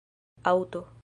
aŭto 0.51 0.83